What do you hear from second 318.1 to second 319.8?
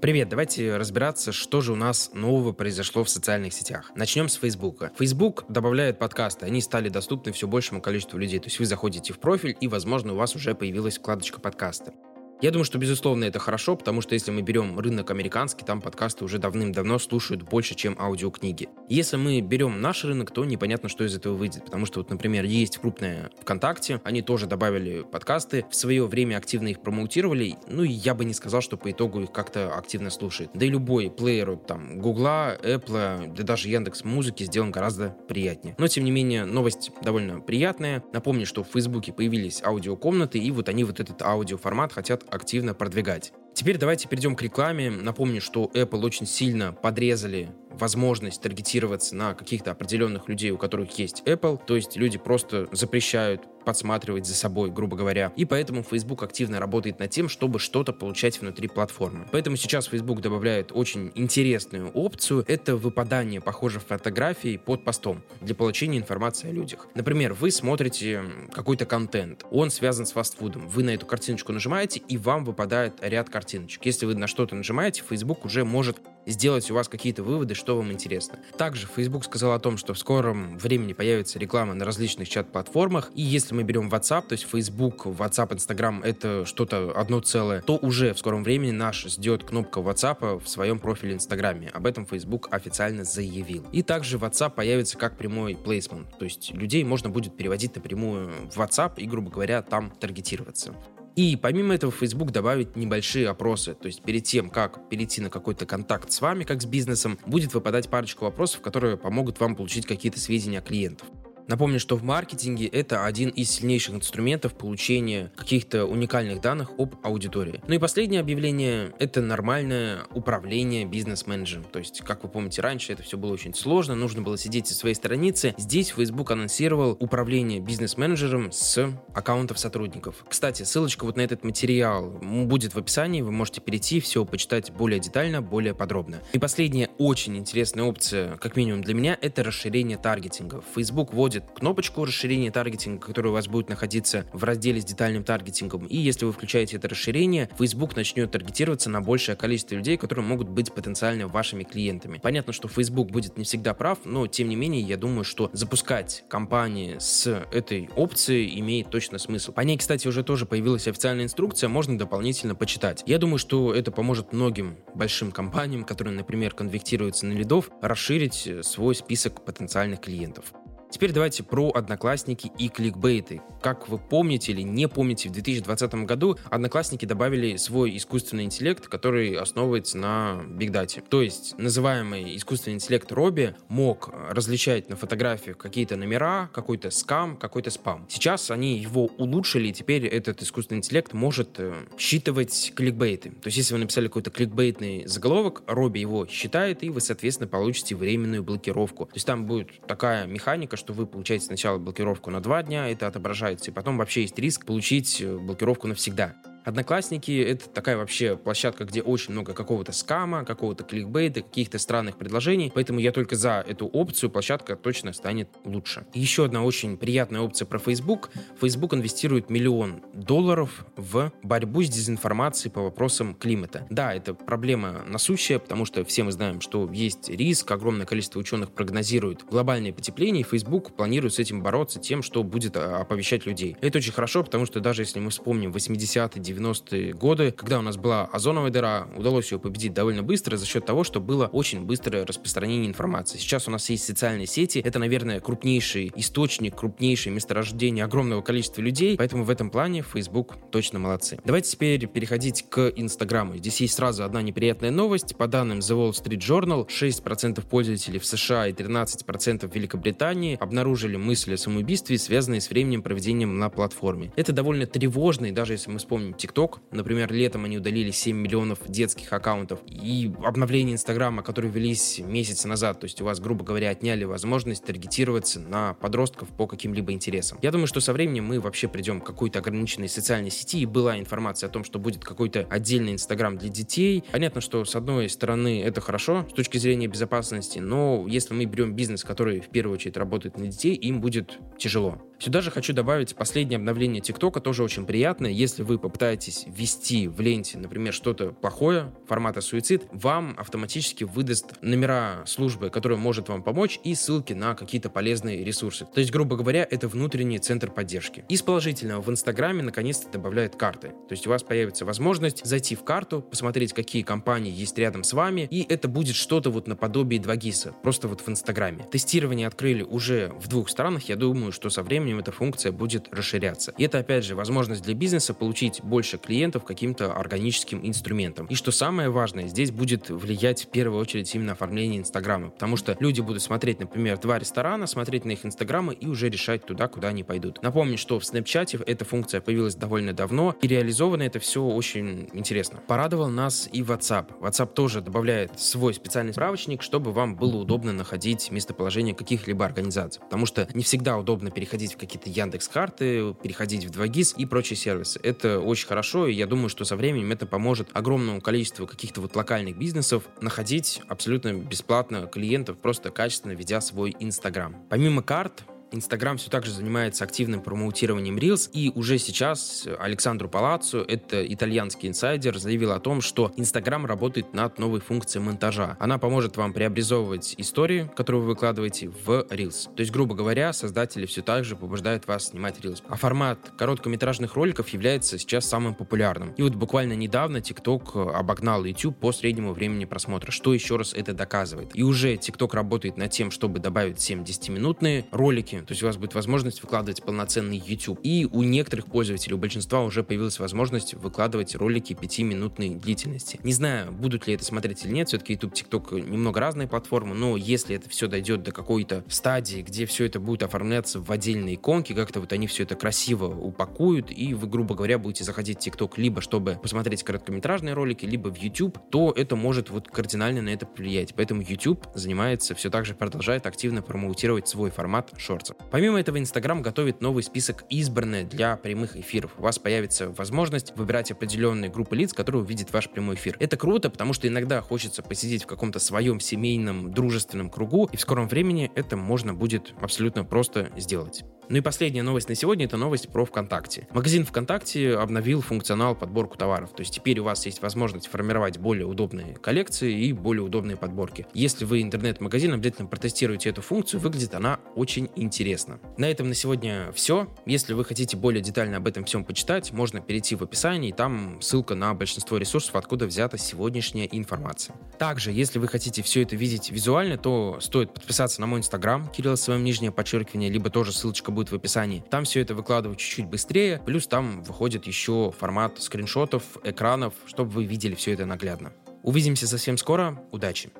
вот в Инстаграме. Тестирование